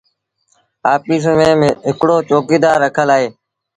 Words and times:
آڦيٚس 0.93 1.25
ميݩ 1.59 1.77
هڪڙو 1.89 2.15
چوڪيٚدآر 2.29 2.79
با 2.79 2.81
رکل 2.83 3.09
اهي۔ 3.15 3.27